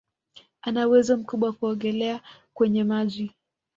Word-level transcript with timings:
Ana 0.61 0.87
uwezo 0.87 1.17
mkubwa 1.17 1.53
kuogelea 1.53 2.21
kwenye 2.53 2.83
maji 2.83 3.31